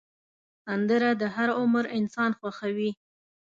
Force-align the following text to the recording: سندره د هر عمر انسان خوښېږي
سندره 0.65 1.09
د 1.21 1.23
هر 1.35 1.49
عمر 1.59 1.85
انسان 1.97 2.31
خوښېږي 2.39 2.91